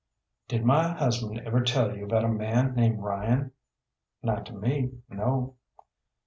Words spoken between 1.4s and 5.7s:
ever tell you about a man named Ryan?" "Not to me no."